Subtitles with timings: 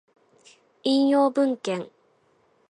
[0.81, 1.87] 引用文献